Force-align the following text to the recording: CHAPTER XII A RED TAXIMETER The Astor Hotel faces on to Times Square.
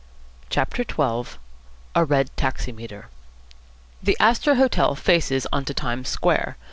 CHAPTER 0.49 0.83
XII 0.83 1.37
A 1.93 2.03
RED 2.05 2.35
TAXIMETER 2.35 3.09
The 4.01 4.17
Astor 4.19 4.55
Hotel 4.55 4.95
faces 4.95 5.45
on 5.53 5.63
to 5.65 5.75
Times 5.75 6.09
Square. 6.09 6.57